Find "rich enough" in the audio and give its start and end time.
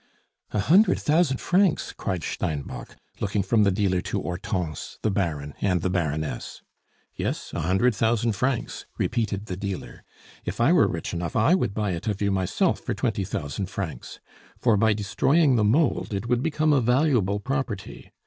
10.87-11.35